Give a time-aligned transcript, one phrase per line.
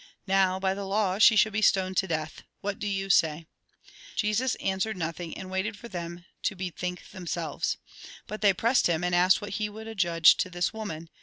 [0.25, 2.41] Now, by the law she should be stoned to death.
[2.61, 3.45] What do you say?"
[4.15, 7.77] Jesus answered nothing, and waited for them to bethink themselves.
[8.25, 11.11] But they pressed him, and asked what he would adjudge to this woman.